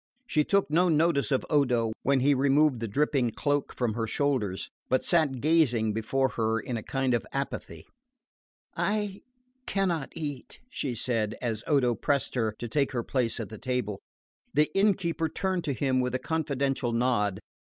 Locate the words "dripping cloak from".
2.87-3.93